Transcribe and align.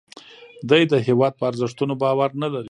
دی 0.69 0.83
د 0.91 0.93
هیواد 1.07 1.33
په 1.39 1.43
ارزښتونو 1.49 1.93
باور 2.03 2.29
نه 2.41 2.47
لري 2.53 2.59